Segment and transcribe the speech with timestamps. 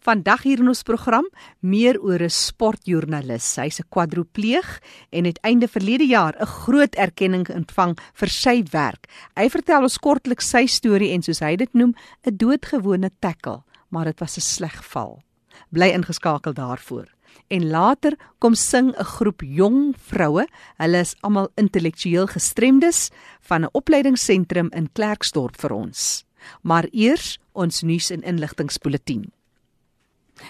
[0.00, 1.26] Vandag hier in ons program
[1.60, 3.56] meer oor 'n sportjoernalis.
[3.56, 4.80] Hy's 'n kwadropleeg
[5.12, 9.06] en het einde verlede jaar 'n groot erkenning ontvang vir sy werk.
[9.36, 11.94] Hy vertel ons kortliks sy storie en soos hy dit noem,
[12.24, 15.22] 'n doodgewone tackle, maar dit was 'n sleg val.
[15.70, 17.06] Bly ingeskakel daarvoor.
[17.48, 20.46] En later kom sing 'n groep jong vroue.
[20.78, 23.10] Hulle is almal intellektueel gestremdes
[23.40, 26.24] van 'n opleidingsentrum in Klerksdorp vir ons.
[26.62, 29.39] Maar eers ons nuus en inligtingspulsatie.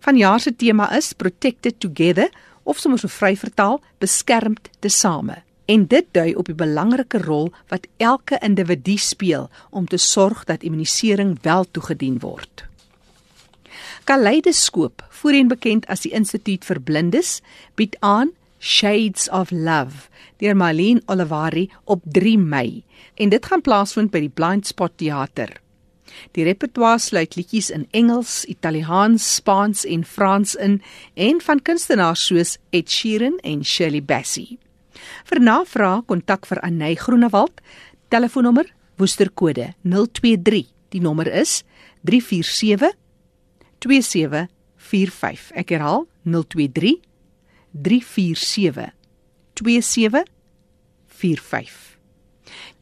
[0.00, 2.30] Vanjaar se tema is Protected Together
[2.62, 5.42] of sommer so vry vertaal, beskermd te same.
[5.68, 10.62] En dit dui op die belangrike rol wat elke individu speel om te sorg dat
[10.62, 12.64] immunisering wel toegedien word.
[14.08, 17.40] Kaleidoskoop, voorheen bekend as die Instituut vir Blindes,
[17.76, 24.10] bied aan Shades of Love deur Marlene Olivari op 3 Mei en dit gaan plaasvind
[24.14, 25.50] by die Blind Spot Theater.
[26.32, 30.82] Die repertoire sluit liedjies in Engels, Italiaans, Spaans en Frans in
[31.14, 34.58] en van kunstenaars soos Ed Sheeran en Shirley Bassey.
[35.28, 37.60] Vir navraag kontak vir Anay Groenewald,
[38.08, 38.66] telefoonnommer
[38.98, 40.66] woesterkode 023.
[40.88, 41.62] Die nommer is
[42.08, 42.96] 347
[43.78, 45.52] 2745.
[45.54, 47.00] Ek herhaal 023
[47.72, 48.92] 347
[49.58, 51.98] 2745.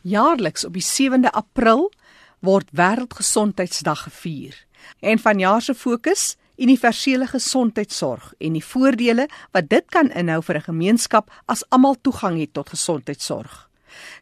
[0.00, 1.92] Jaarliks op die 7de April
[2.38, 4.66] word Wêreldgesondheidsdag gevier.
[5.00, 10.60] En vanjaar se fokus universele gesondheidsorg en die voordele wat dit kan inhou vir 'n
[10.60, 13.70] gemeenskap as almal toegang het tot gesondheidsorg.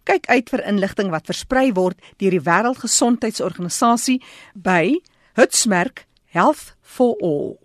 [0.05, 4.21] Kyk uit vir inligting wat versprei word deur die Wêreldgesondheidsorganisasie
[4.55, 4.99] by
[5.35, 7.59] Hitsmerk Health for All.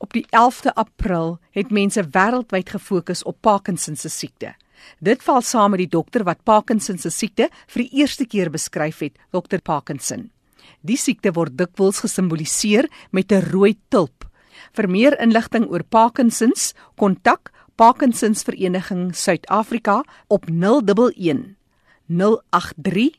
[0.00, 4.54] Op die 11de April het mense wêreldwyd gefokus op Parkinson se siekte.
[4.98, 9.02] Dit val saam met die dokter wat Parkinson se siekte vir die eerste keer beskryf
[9.04, 10.30] het, Dr Parkinson.
[10.80, 14.24] Die siekte word dikwels gesimboliseer met 'n rooi tulp.
[14.72, 17.50] Vir meer inligting oor Parkinsons, kontak
[17.80, 21.56] Parkinsons Vereniging Suid-Afrika op 011
[22.06, 23.16] 083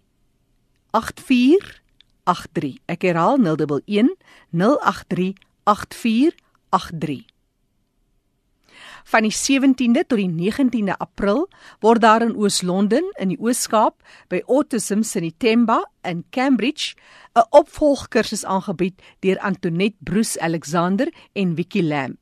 [0.92, 2.78] 8483.
[2.86, 4.14] Ek herhaal 011
[4.54, 5.34] 083
[5.64, 7.26] 8483.
[9.04, 11.48] Van die 17de tot die 19de April
[11.82, 13.98] word daar in Oos-London in die Oos-Kaap
[14.30, 16.94] by Autism Sinitemba in Cambridge
[17.34, 22.21] 'n opvolgkursus aangebied deur Antoinette Bruce Alexander en Vicky Lamb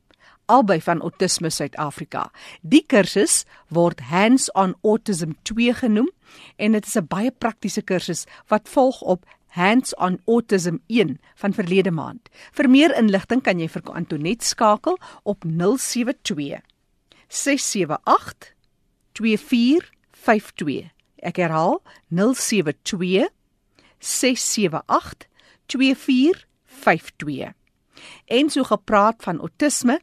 [0.50, 2.30] albei van Autisme Suid-Afrika.
[2.62, 6.10] Die kursus word Hands on Autism 2 genoem
[6.58, 11.54] en dit is 'n baie praktiese kursus wat volg op Hands on Autism 1 van
[11.54, 12.30] verlede maand.
[12.52, 16.62] Vir meer inligting kan jy vir Antoinette skakel op 072
[17.28, 18.54] 678
[19.12, 20.90] 2452.
[21.22, 23.30] Ek herhaal 072
[24.00, 25.28] 678
[25.66, 27.54] 2452.
[28.26, 30.00] En so gepraat van autisme,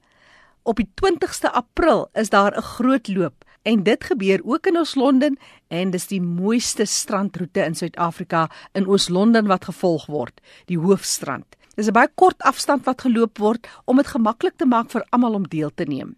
[0.67, 5.39] Op die 20ste April is daar 'n groot loop En dit gebeur ook in Oos-London
[5.69, 8.45] en dis die mooiste strandroete in Suid-Afrika
[8.79, 10.39] in Oos-London wat gevolg word,
[10.71, 11.57] die Hoofstrand.
[11.75, 15.35] Dis 'n baie kort afstand wat geloop word om dit gemaklik te maak vir almal
[15.35, 16.15] om deel te neem.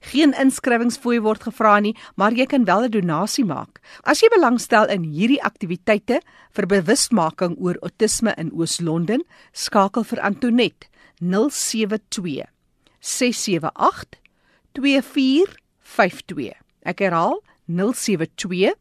[0.00, 3.80] Geen inskrywingsfooi word gevra nie, maar jy kan wel 'n donasie maak.
[4.02, 6.20] As jy belangstel in hierdie aktiwiteite
[6.50, 10.88] vir bewustmaking oor outisme in Oos-London, skakel vir Antonet
[11.20, 12.52] 072
[13.02, 14.20] 678
[14.72, 16.54] 2452.
[16.86, 18.74] Ek herhaal 072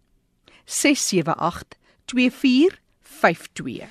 [0.66, 3.90] 678 2452.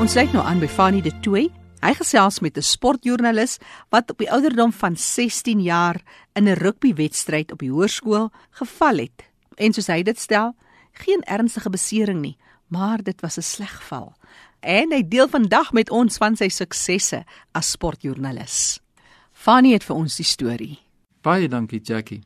[0.00, 1.50] Ons sluit nou aan by Fanie De Tooy.
[1.84, 3.58] Hy gesels met 'n sportjoernalis
[3.90, 6.00] wat op die ouderdom van 16 jaar
[6.32, 9.24] in 'n rugbywedstryd op die hoërskool geval het.
[9.56, 10.54] En soos hy dit stel,
[10.92, 12.36] geen ernstige besering nie,
[12.68, 14.14] maar dit was 'n sleg val.
[14.60, 18.80] En hy deel vandag met ons van sy suksesse as sportjoernalis.
[19.32, 20.78] Fanie het vir ons die storie.
[21.22, 22.22] Baie dankie Jackie.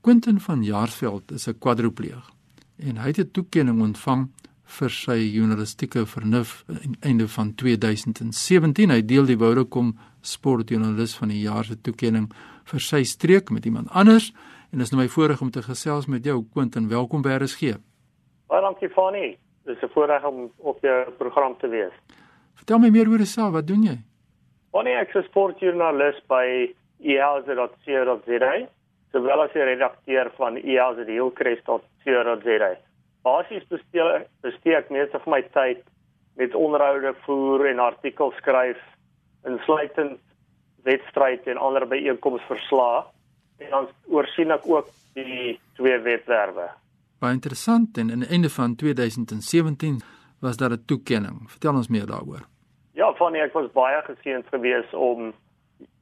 [0.00, 2.30] Quentin van Jaarsveld is 'n kwadropleeg
[2.78, 4.30] en hy het 'n toekenning ontvang
[4.64, 6.64] vir sy journalistieke vernuf
[7.00, 8.90] einde van 2017.
[8.90, 12.32] Hy deel die Woudekom sportjoernalis van die jaar se toekenning
[12.64, 14.32] vir sy streek met iemand anders
[14.70, 16.88] en dit is nou my voorreg om te gesels met jou Quentin.
[16.88, 17.76] Welkom by RSG.
[18.46, 19.38] Baie dankie Fanie.
[19.64, 21.92] Dit is 'n voorreg om op jou program te wees.
[22.54, 23.52] Vertel my meer oor jouself.
[23.52, 23.98] Wat doen jy?
[24.72, 28.68] Fanie, ek is sportjoernalis by ehouse.co.za,
[29.12, 32.76] sowel as die redakteur van ehouse.co.za
[33.22, 35.82] basies bestee bestee ek meeste van my tyd
[36.40, 38.80] met onderhoude voer en artikels skryf
[39.48, 40.20] insluitend
[40.86, 43.02] wedstryd en ander byeenkomste verslae
[43.62, 46.66] en dan oorsien ek ook die twee webwerwe.
[47.22, 50.00] Baie interessant en aan die einde van 2017
[50.40, 51.50] was daar 'n toekenning.
[51.50, 52.42] Vertel ons meer daaroor.
[52.94, 55.32] Ja, van ek was baie geseënd geweest om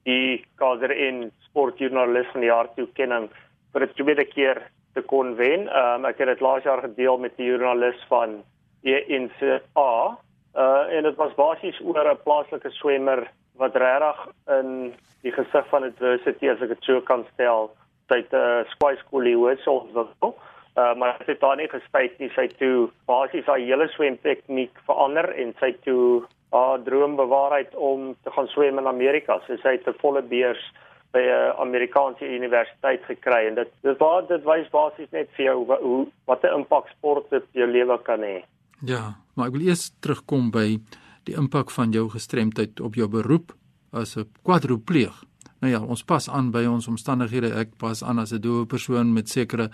[0.03, 3.29] die KZN sportjoernalis van die jaar toekenning
[3.71, 4.61] vir die tweede keer
[4.93, 5.69] te kon wen.
[5.77, 8.43] Um, ek het dit laas jaar gedeel met die joernalis van
[8.83, 10.17] ENCA.
[10.55, 14.29] Uh en dit was basies oor 'n plaaslike swemmer wat regtig
[14.59, 17.71] in die gesig van adversity as ek dit so kan stel,
[18.07, 20.27] tyd 'n uh, squash skool hier was so so.
[20.27, 20.33] Uh
[20.75, 22.29] maar dit het daar nie gespyt nie.
[22.35, 28.31] Sy toe basies haar hele swemtegniek verander en sy toe haar droom bewaarheid om te
[28.31, 29.39] gaan swem in Amerika.
[29.47, 30.63] So sy het 'n volle beurs
[31.11, 35.57] by 'n Amerikaanse universiteit gekry en dit dit waar dit wys basies net vir jou
[35.65, 38.43] hoe wat 'n impak sport op jou lewe kan hê.
[38.85, 40.79] Ja, maar ek wil eers terugkom by
[41.23, 43.53] die impak van jou gestremdheid op jou beroep
[43.91, 45.23] as 'n kwadropleeg.
[45.61, 47.51] Nou ja, ons pas aan by ons omstandighede.
[47.53, 49.69] Ek pas aan as 'n doewe persoon met sekere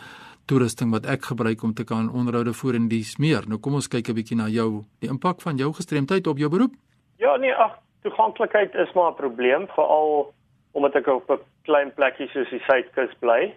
[0.45, 3.47] toerusting wat ek gebruik om te kan onderhoude voer en dis meer.
[3.47, 6.49] Nou kom ons kyk 'n bietjie na jou, die impak van jou gestremdheid op jou
[6.49, 6.73] beroep.
[7.17, 10.33] Ja, nee, ag, toeganklikheid is maar 'n probleem veral
[10.73, 13.53] omdat ek op 'n klein plekkie soos die Suidkus bly.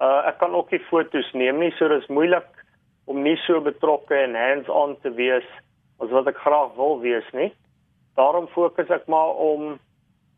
[0.00, 2.48] Uh ek kan ook nie foto's neem nie, so dis moeilik
[3.04, 5.48] om nie so betrokke en hands-on te wees
[5.98, 7.52] as wat ek graag wil wees nie.
[8.16, 9.78] Daarom fokus ek maar om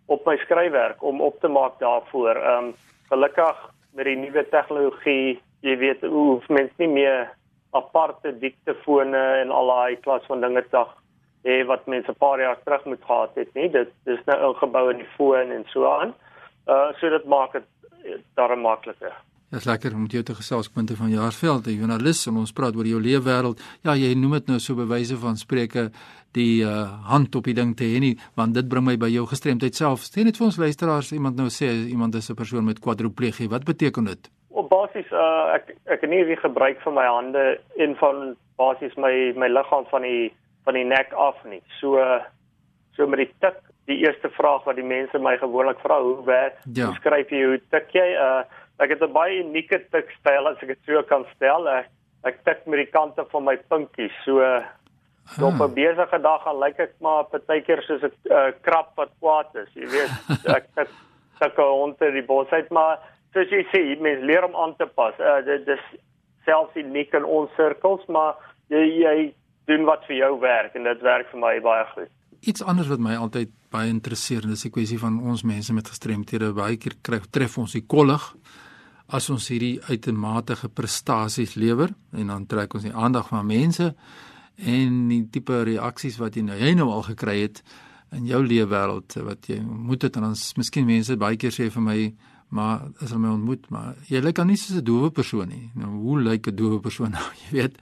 [0.07, 2.37] op my skryfwerk om op te maak daarvoor.
[2.37, 2.75] Um
[3.09, 7.29] gelukkig met die nuwe tegnologie, jy weet hoe mens nie meer
[7.71, 10.85] aparte diktefone en al daai klas van dinge te
[11.45, 13.69] hê wat mense 'n paar jaar terug moet gehad het, nie.
[13.71, 16.15] Dit dis nou ingebou in die foon en so aan.
[16.67, 17.69] Uh so dit maak dit
[18.05, 19.13] eh, daarom makliker.
[19.55, 22.75] Dit is lekker om jou te gesels punte van Jaarsveld, 'n joernalis en ons praat
[22.75, 23.61] oor jou leefwêreld.
[23.85, 25.93] Ja, jy noem dit nou so bewyse van spreuke
[26.33, 29.27] die uh hand op die ding te hê nie, want dit bring my by jou
[29.27, 30.01] gestremdheid self.
[30.01, 33.49] Sien net vir ons luisteraars, iemand nou sê iemand is 'n persoon met kwadroplegie.
[33.49, 34.31] Wat beteken dit?
[34.51, 38.97] Op basis uh ek ek het nie die gebruik van my hande en van basies
[38.97, 40.33] my my liggaam van die
[40.65, 41.63] van die nek af nie.
[41.81, 42.03] So
[42.97, 43.55] so met die tik,
[43.87, 46.59] die eerste vraag wat die mense my gewoonlik vra, hoe werk?
[46.73, 46.87] Ja.
[46.87, 48.19] Hoe skryf jy hoe tik jy?
[48.19, 48.43] Uh
[48.79, 51.69] ek het 'n baie unieke tikstyl as ek dit so kan stel.
[51.69, 51.91] Ek,
[52.25, 54.11] ek tik met die kante van my pinkie.
[54.25, 54.41] So
[55.25, 55.73] So op 'n ah.
[55.73, 59.87] besige dag gaan lyk ek maar partykeer soos 'n uh, krap wat kwaad is, jy
[59.89, 60.13] weet.
[60.59, 62.99] ek ek gaan onder die bos uit maar
[63.33, 65.15] soos jy sê, mens leer om aan te pas.
[65.19, 65.85] Uh, dit is
[66.45, 68.37] selfs nie in ons sirkels, maar
[68.69, 72.13] jy jy doen wat vir jou werk en dit werk vir my baie goed.
[72.41, 76.53] Iets anders wat my altyd baie interesseer, dis die kwessie van ons mense met gestremthede.
[76.53, 78.35] Baie keer kry tref ons die kollig
[79.15, 83.93] as ons hierdie uitermate prestasies lewer en dan trek ons die aandag van mense
[84.57, 87.63] en die tipe reaksies wat jy nou jy nou al gekry het
[88.15, 91.71] in jou lewe wêreld wat jy moet dit en dan miskien mense baie keer sê
[91.71, 91.99] vir my
[92.55, 93.65] maar as hulle my ontmoet?
[93.73, 95.71] Maar jy lyk aan nie soos 'n doewe persoon nie.
[95.75, 97.79] Nou hoe lyk 'n doewe persoon nou jy weet?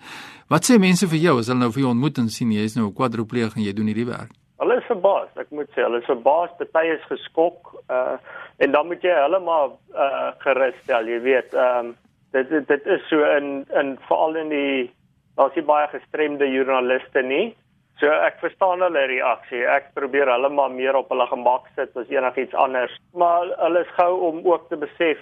[0.49, 2.77] Wat sê mense vir jou as hulle nou vir jou ontmoet en sien jy is
[2.77, 4.33] nou 'n kwadropleeg en jy doen hierdie werk
[4.63, 8.17] hulle is verbaas ek moet sê hulle is verbaas party is geskok uh,
[8.63, 11.95] en dan moet jy hulle maar uh, gerus stel jy weet um,
[12.33, 14.91] dit dit is so in in veral in die
[15.37, 17.53] daar's nie baie gestremde joernaliste nie.
[18.01, 19.63] So ek verstaan hulle reaksie.
[19.69, 22.95] Ek probeer hulle maar meer op hulle gemak sit as enigiets anders.
[23.17, 25.21] Maar hulle is gou om ook te besef,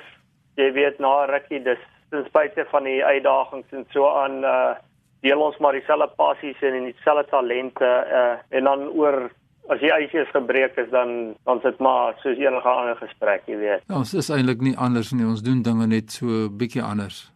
[0.59, 4.79] jy weet na rukkie dis ten spyte van die uitdagings en so aan uh
[5.23, 9.31] deel ons maar dieselfde passies en dieselfde talente uh en dan oor
[9.71, 13.83] as die ysjies gebreek is dan dan sit maar soos enige ander gesprek, jy weet.
[13.87, 15.27] Ja, ons is eintlik nie anders nie.
[15.27, 17.29] Ons doen dinge net so bietjie anders.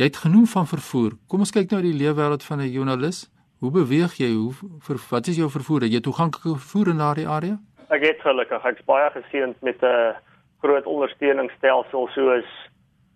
[0.00, 1.16] Jy het genoem van vervoer.
[1.28, 3.28] Kom ons kyk nou die leefwêreld van 'n joernalis.
[3.60, 4.32] Hoe beweeg jy?
[4.32, 4.52] Hoe
[4.86, 5.84] vir, wat is jou vervoer?
[5.84, 7.58] Jy toeganklike vervoer in daardie area?
[7.90, 10.16] Ek het gelukkig ek's baie geseënd met 'n
[10.62, 12.48] groot ondersteuningsstelsel soos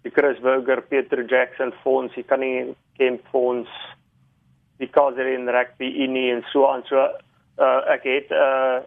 [0.02, 3.70] die Chris Burger, Peter Jackson fonds, die kan nie Camp fonds,
[4.78, 7.08] die Kaiser in rugby in en so aan so.
[7.58, 8.78] Uh, ek het 'n uh,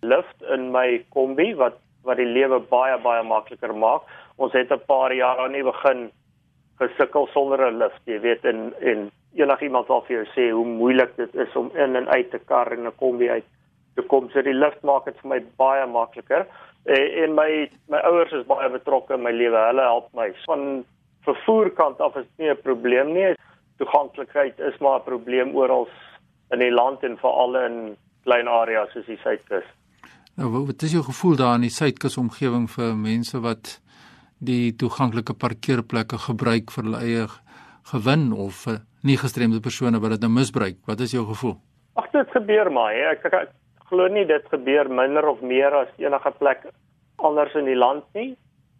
[0.00, 1.76] lift in my kombi wat
[2.06, 4.02] wat die lewe baie baie makliker maak.
[4.36, 6.10] Ons het 'n paar jaar aan nie begin
[6.78, 11.16] gesukkel sonder 'n lift, jy weet en en enigiemand sal vir jou sê hoe moeilik
[11.16, 13.44] dit is om in en uit te kar en 'n kombi uit
[13.94, 14.30] te kom.
[14.30, 16.46] So die lift maak dit vir my baie makliker.
[16.84, 19.56] En, en my my ouers is baie betrokke in my lewe.
[19.56, 20.32] Hulle help my.
[20.44, 20.84] Van
[21.24, 23.34] vervoerkant af is nie 'n probleem nie.
[23.76, 25.88] Toeganklikheid is maar 'n probleem oral
[26.50, 29.64] in die land en veral in klein areas soos die Suidkus.
[30.36, 33.80] Nou, wat is jou gevoel daar in die Suidkus omgewing vir mense wat
[34.38, 37.26] die toeganklike parkeerplekke gebruik vir hulle eie
[37.92, 40.76] gewin of vir nie gestremde persone wat dit nou misbruik.
[40.86, 41.56] Wat is jou gevoel?
[41.96, 43.06] Ag dit gebeur maar, hè.
[43.14, 43.34] Ek, ek,
[43.80, 46.66] ek glo nie dit gebeur minder of meer as enige plek
[47.24, 48.34] anders in die land nie.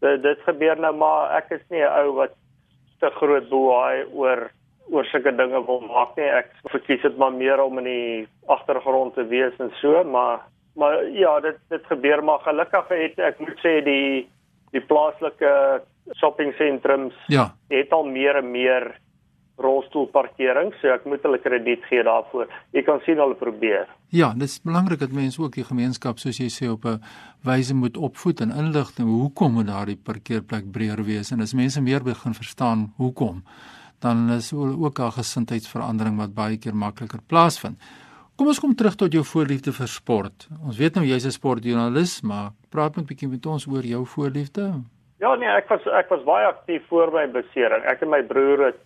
[0.05, 2.35] Dit, dit gebeur nou maar ek is nie 'n ou wat
[3.00, 4.50] te groot boei oor
[4.90, 6.28] oor sulke dinge wil maak nie.
[6.28, 11.09] Ek verkies dit maar meer om in die agtergrond te wees en so, maar maar
[11.09, 14.28] ja, dit dit gebeur maar gelukkig het ek moet sê die
[14.75, 15.52] die plaaslike
[16.21, 17.50] shoppingsentrums ja.
[17.73, 18.93] het al meer en meer
[19.57, 22.50] rolstoelparkering, so ek moet hulle krediet gee daarvoor.
[22.76, 23.88] Jy kan sien hulle probeer.
[24.12, 27.00] Ja, dit is belangrik dat mense ook die gemeenskap soos jy sê op 'n
[27.43, 31.81] wyse moet opvoed en inlig oor hoekom moet daardie parkeerplek breër wees en as mense
[31.81, 33.43] meer begin verstaan hoekom
[34.07, 37.79] dan is ook 'n gesindheidsverandering wat baie keer makliker plaasvind.
[38.37, 40.49] Kom ons kom terug tot jou voorliefde vir sport.
[40.61, 44.05] Ons weet nou jy's 'n sportjoernalis, maar praat net 'n bietjie met ons oor jou
[44.05, 44.83] voorliefde.
[45.19, 47.85] Ja nee, ek was ek was baie aktief voor my besering.
[47.85, 48.83] Ek en my broer het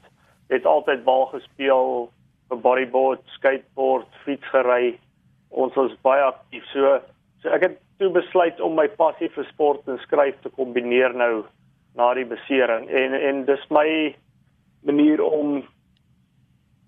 [0.49, 2.11] het altyd bal gespeel,
[2.49, 4.99] vir bodyboard, skateboard, fietsgery.
[5.49, 6.65] Ons was baie aktief.
[6.73, 7.01] So
[7.43, 11.45] so ek het toe besluit om my passie vir sport en skryf te kombineer nou
[11.99, 12.89] na die besering.
[12.89, 14.15] En en dis my
[14.87, 15.61] manier om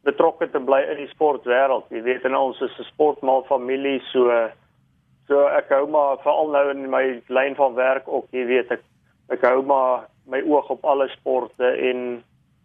[0.03, 1.91] betrokke te bly in die sportwêreld.
[1.91, 4.51] Jy weet en ons is 'n sportmal familie, so
[5.29, 8.83] so ek hou maar veral nou in my lyn van werk ook, jy weet ek
[9.31, 12.23] ek hou maar my oog op alle sporte en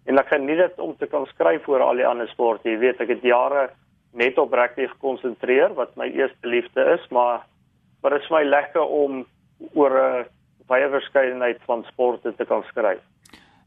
[0.08, 2.70] en ek geniet dit om te kan skryf oor al die ander sporte.
[2.70, 3.70] Jy weet ek het jare
[4.14, 7.44] net op rugby gekonsentreer wat my eerste liefde is, maar
[8.02, 9.26] maar dit is my lekker om
[9.74, 10.26] oor 'n
[10.68, 13.02] baie verskeidenheid van sporte te kan skryf.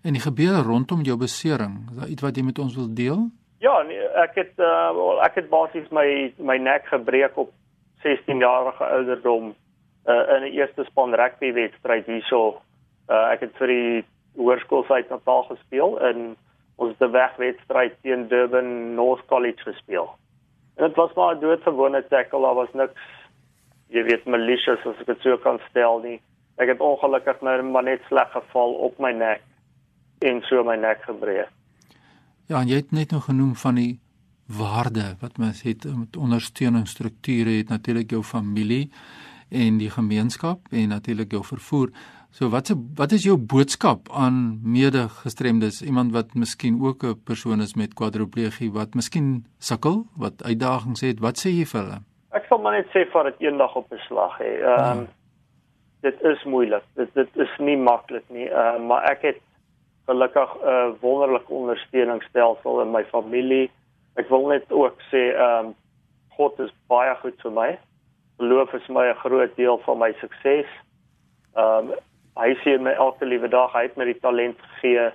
[0.02, 3.26] En die gebeure rondom jou besering, is daar iets wat jy met ons wil deel?
[3.61, 7.50] Ja, nee, ek het uh, ek het basies my my nek gebreek op
[8.04, 9.50] 16 jarige ouderdom
[10.09, 12.62] uh, in 'n eerste span rugby wedstryd hierso.
[13.09, 14.04] Uh, ek het vir die
[14.40, 16.37] hoërskool uit Natal gespeel in
[16.76, 20.09] ons die wegwedstryd teen Durban North College gespeel.
[20.76, 23.00] En dit was maar 'n doodgewone tackle, daar was niks
[23.88, 26.21] jy weet malicious as ek dit sou kan stel nie.
[26.57, 29.42] Ek het ongelukkig nou maar net sleg geval op my nek
[30.20, 31.48] en so my nek gebreek.
[32.50, 34.00] Ja, en jy het net nog genoem van die
[34.58, 38.90] waarde wat mens het met ondersteuningsstrukture het natuurlik jou familie
[39.50, 41.92] en die gemeenskap en natuurlik jou vervoer.
[42.30, 47.60] So wat se wat is jou boodskap aan medegestremdes, iemand wat miskien ook 'n persoon
[47.60, 51.98] is met kwadriplegie wat miskien sukkel, wat uitdagings het, wat sê jy vir hulle?
[52.30, 54.62] Ek sal maar net sê vir dit eendag op beslag hê.
[54.62, 55.08] Ehm um,
[56.00, 56.82] dit is moeilik.
[56.94, 58.48] Dit dit is nie maklik nie.
[58.48, 59.40] Ehm uh, maar ek het
[60.11, 63.71] gelukkig 'n uh, wonderlike ondersteuningsstelsel in my familie.
[64.14, 65.75] Ek wil net ook sê ehm um,
[66.37, 67.71] God is baie goed vir my.
[68.38, 70.71] Geloof is my 'n groot deel van my sukses.
[71.55, 71.95] Ehm um,
[72.43, 73.73] hy sien my elke liewe dag.
[73.73, 75.11] Hy het my die talent gegee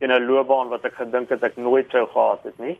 [0.00, 2.76] in 'n loopbaan wat ek gedink het ek nooit sou gehad het nie.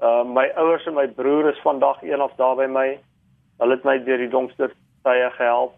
[0.00, 2.98] Ehm uh, my ouers en my broer is vandag een of daar by my.
[3.58, 4.70] Hulle het my deur die donkerste
[5.02, 5.74] tye gehelp.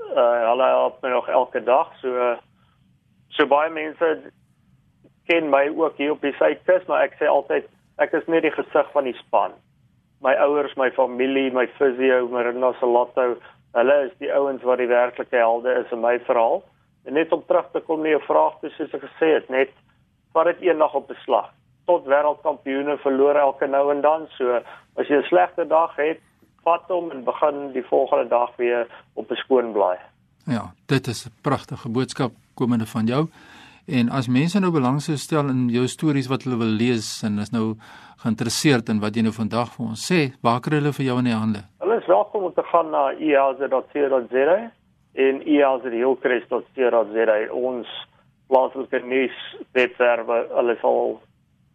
[0.00, 1.92] Uh, hulle help my nog elke dag.
[2.00, 2.36] So
[3.36, 4.10] so baie mense
[5.26, 7.66] ken my ook hier op die suidkus, maar ek sê altyd
[8.02, 9.56] ek is net die gesig van die span.
[10.24, 13.34] My ouers, my familie, my fisio, my renosolotto,
[13.76, 16.62] hulle is die ouens wat die werklike helde is in my verhaal.
[17.06, 19.74] En net om terug te kom na jou vraag, soos ek gesê het, net
[20.34, 21.50] vat dit eendag op beslag.
[21.86, 24.26] Tot wêreldkampioene verloor elke nou en dan.
[24.38, 24.60] So
[24.96, 26.20] as jy 'n slegte dag het,
[26.64, 29.98] vat hom en begin die volgende dag weer op 'n skoon blaai.
[30.46, 33.26] Ja, dit is 'n pragtige boodskap komende van jou.
[33.86, 37.38] En as mense nou belang sou stel in jou stories wat hulle wil lees en
[37.38, 37.76] is nou
[38.24, 41.28] geïnteresseerd in wat jy nou vandag vir ons sê, waar kry hulle vir jou in
[41.30, 41.62] die hande?
[41.84, 44.58] Hulle is welkom om te gaan na iaz.co.za
[45.26, 47.86] en iaz.hilcrest.co.za ons
[48.50, 49.38] plaaslike nuus
[49.78, 51.20] webwerf hulle sal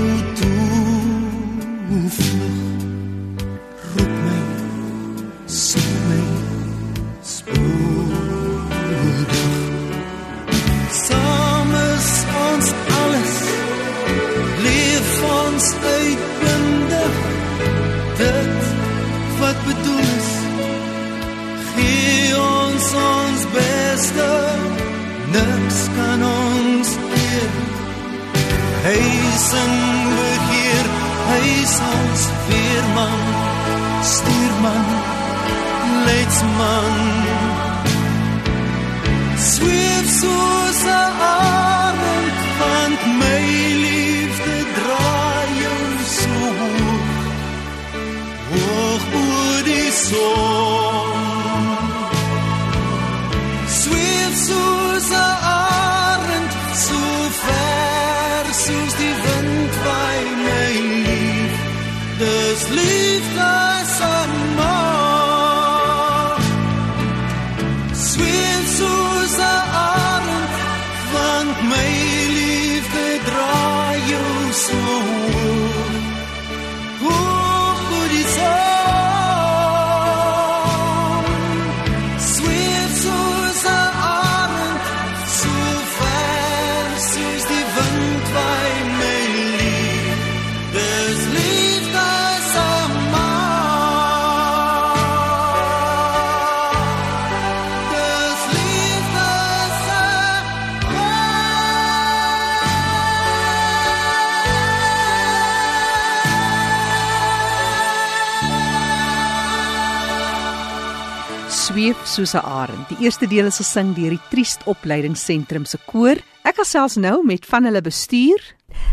[0.00, 0.46] 孤独。
[1.90, 2.59] 自
[29.50, 29.76] hy sing
[30.16, 30.86] begeer
[31.28, 33.22] hy is ons veerman
[34.12, 34.84] stuurman
[36.06, 36.98] leidsman.
[39.50, 43.42] Sweef soos 'n arend van my
[43.84, 45.88] liefde draai jou
[46.20, 47.10] so hoog
[48.52, 50.49] hoog oor die son
[111.90, 112.88] Sweef soos 'n arend.
[112.88, 116.16] Die eerste deel is gesing deur die Triest Opleidingsentrum se koor.
[116.44, 118.38] Ek gesels nou met van hulle bestuur,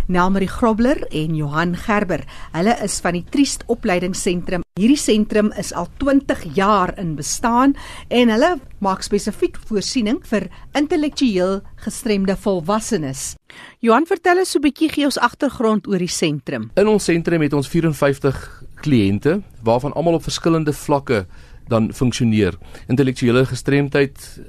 [0.07, 2.23] Nelmarie Grobler en Johan Gerber.
[2.51, 4.63] Hulle is van die Triest Opleidingsentrum.
[4.79, 7.75] Hierdie sentrum is al 20 jaar in bestaan
[8.09, 13.35] en hulle maak spesifiek voorsiening vir intellektueel gestremde volwassenes.
[13.79, 16.71] Johan, vertel ons 'n bietjie gee ons agtergrond oor die sentrum.
[16.75, 21.25] In ons sentrum het ons 54 kliënte waarvan almal op verskillende vlakke
[21.67, 22.57] dan funksioneer.
[22.87, 24.41] Intellektuele gestremdheid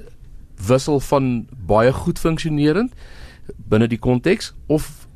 [0.67, 2.93] wissel van baie goed funksionerend
[3.69, 5.07] binne die konteks of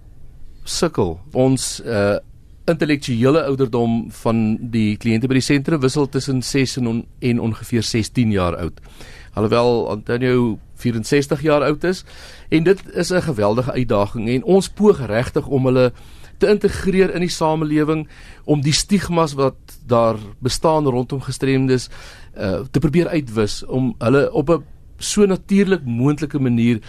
[0.63, 1.19] sukkel.
[1.31, 2.19] Ons uh
[2.63, 4.37] intellektuele ouderdom van
[4.71, 8.79] die kliënte by die sentrum wissel tussen 6 en, on, en ongeveer 16 jaar oud.
[9.35, 12.05] Alhoewel Antonio 64 jaar oud is
[12.49, 15.91] en dit is 'n geweldige uitdaging en ons poog regtig om hulle
[16.43, 18.03] te integreer in die samelewing
[18.43, 21.88] om die stigmas wat daar bestaan rondom gestremdes
[22.36, 24.63] uh, te probeer uitwis om hulle op 'n
[24.99, 26.79] so natuurlik moontlike manier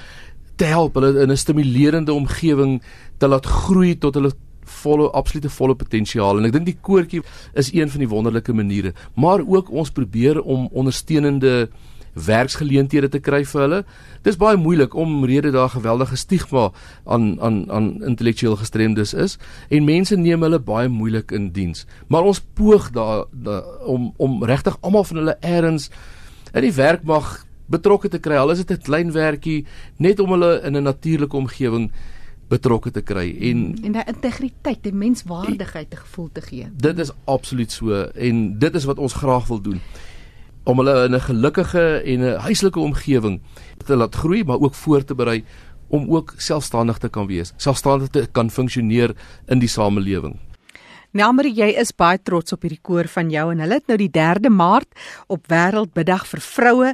[0.57, 2.83] te help hulle in 'n stimulerende omgewing
[3.19, 4.33] te laat groei tot hulle
[4.65, 6.39] volle absolute volle potensiaal.
[6.39, 7.23] En ek dink die koortjie
[7.55, 8.95] is een van die wonderlike maniere.
[9.15, 11.69] Maar ook ons probeer om ondersteunende
[12.15, 13.81] werksgeleenthede te kry vir hulle.
[14.23, 16.71] Dis baie moeilik om rede daar geweldige stigma
[17.05, 21.87] aan aan aan intellektueel gestremdes is en mense neem hulle baie moeilik in diens.
[22.09, 25.91] Maar ons poog daar da, om om regtig almal van hulle eers
[26.55, 28.37] in die werk mag betrokke te kry.
[28.37, 31.91] Al is dit 'n klein werkie net om hulle in 'n natuurlike omgewing
[32.49, 36.69] betrokke te kry en En daai integriteit, die menswaardigheid te gevoel te gee.
[36.77, 39.81] dit is absoluut so en dit is wat ons graag wil doen
[40.65, 43.41] om hulle in 'n gelukkige en 'n huislike omgewing
[43.85, 45.45] te laat groei maar ook voor te berei
[45.89, 49.15] om ook selfstandig te kan wees, selfstandig te kan funksioneer
[49.47, 50.39] in die samelewing.
[51.15, 54.11] Nelmarie, jy is baie trots op hierdie koor van jou en hulle het nou die
[54.11, 54.97] 3de Maart
[55.31, 56.89] op Wêreldmiddag vir Vroue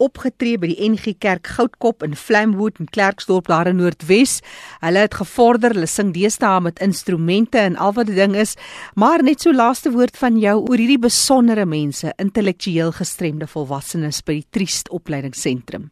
[0.00, 4.38] opgetree by die NG Kerk Goudkop in Flamwood in Klerksdorp daar in Noordwes.
[4.80, 8.54] Hulle het gevorder, hulle sing deesdae met instrumente en al wat die ding is,
[8.96, 14.38] maar net so laaste woord van jou oor hierdie besondere mense, intellektueel gestremde volwassenes by
[14.38, 15.90] die Triest Opleidingsentrum.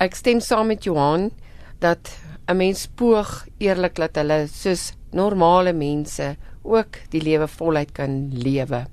[0.00, 1.28] Ek stem saam met Johan
[1.84, 2.16] dat
[2.48, 6.32] 'n mens poog eerlik dat hulle soos normale mense
[6.64, 8.84] ook die lewe voluit kan lewe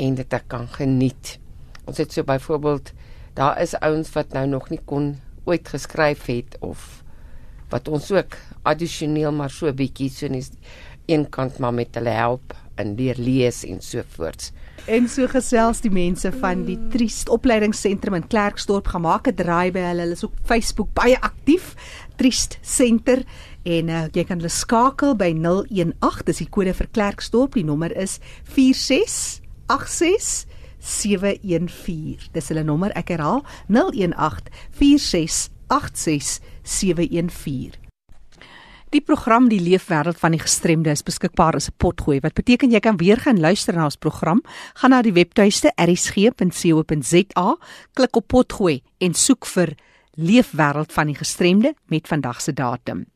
[0.00, 1.38] en dit ek kan geniet.
[1.84, 2.92] Ons het so byvoorbeeld
[3.36, 5.14] daar is ouens wat nou nog nie kon
[5.44, 7.02] ooit geskryf het of
[7.72, 10.52] wat ons ook addisioneel maar so bietjie so net
[11.10, 14.52] een kant maar met hulle help in leer lees en so voorts.
[14.90, 19.80] En so gesels die mense van die Triest Opleidingsentrum in Klerksdorp gemaak 'n draai by
[19.80, 20.02] hulle.
[20.04, 21.74] Hulle is op Facebook baie aktief.
[22.16, 23.22] Triest Center
[23.64, 27.56] en uh, jy kan hulle skakel by 018 dis die kode vir Klerksdorp.
[27.56, 30.44] Die nommer is 4686
[30.84, 32.28] 714.
[32.34, 33.40] Dis hulle nommer, ek herhaal
[33.72, 37.80] 018 4686 714.
[38.94, 42.80] Die program Die Leefwêreld van die Gestremde is beskikbaar as 'n potgooi wat beteken jy
[42.80, 44.42] kan weer gaan luister na ons program.
[44.74, 47.56] Gaan na die webtuiste erisg.co.za,
[47.94, 49.74] klik op potgooi en soek vir
[50.16, 53.06] Leefwêreld van die Gestremde met vandag se datum.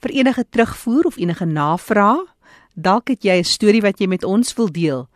[0.00, 2.26] Vir enige terugvoer of enige navrae,
[2.74, 5.08] dalk het jy 'n storie wat jy met ons wil deel.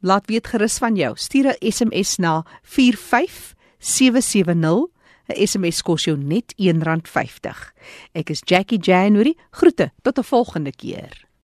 [0.00, 1.16] Laat weet gerus van jou.
[1.16, 4.86] Stuur 'n SMS na 45770.
[5.28, 7.72] 'n SMS kos jou net R1.50.
[8.12, 9.36] Ek is Jackie January.
[9.50, 11.25] Groete tot 'n volgende keer.